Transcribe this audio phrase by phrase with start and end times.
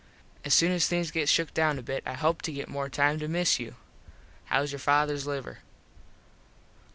[0.43, 3.19] As soon as things get shook down a bit I hope to get more time
[3.19, 3.75] to miss you.
[4.45, 5.59] Hows your fathers liver?